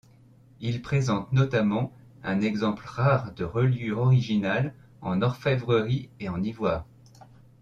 Il 0.61 0.81
présente 0.81 1.31
notamment 1.31 1.91
un 2.23 2.41
exemple 2.41 2.83
rare 2.87 3.33
de 3.35 3.43
reliure 3.45 3.99
originale 3.99 4.73
en 5.01 5.21
orfèvrerie 5.21 6.09
et 6.19 6.27
en 6.27 6.41
ivoire. 6.41 6.87